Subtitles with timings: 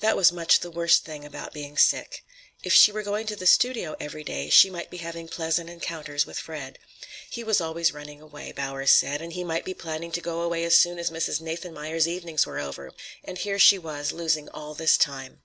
[0.00, 2.24] That was much the worst thing about being sick.
[2.62, 6.24] If she were going to the studio every day, she might be having pleasant encounters
[6.24, 6.78] with Fred.
[7.28, 10.64] He was always running away, Bowers said, and he might be planning to go away
[10.64, 11.42] as soon as Mrs.
[11.42, 12.92] Nathanmeyer's evenings were over.
[13.22, 15.42] And here she was losing all this time!